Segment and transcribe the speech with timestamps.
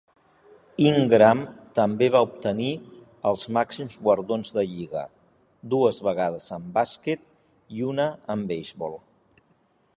[0.83, 1.41] Ingram
[1.79, 2.71] també va obtenir
[3.31, 5.05] els màxims guardons de lliga,
[5.77, 7.25] dues vegades en bàsquet
[7.79, 8.99] i una en beisbol.